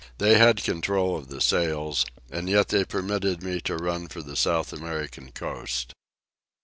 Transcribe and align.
They 0.17 0.39
had 0.39 0.63
control 0.63 1.15
of 1.15 1.27
the 1.27 1.39
sails, 1.41 2.07
and 2.31 2.49
yet 2.49 2.69
they 2.69 2.85
permitted 2.85 3.43
me 3.43 3.61
to 3.61 3.75
run 3.77 4.07
for 4.07 4.23
the 4.23 4.35
South 4.35 4.73
American 4.73 5.31
coast. 5.31 5.93